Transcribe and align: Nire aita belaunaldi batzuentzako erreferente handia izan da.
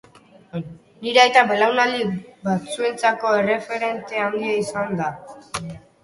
Nire 1.01 1.19
aita 1.23 1.41
belaunaldi 1.49 2.05
batzuentzako 2.47 3.33
erreferente 3.41 4.23
handia 4.23 4.55
izan 4.63 4.97
da. 5.03 5.11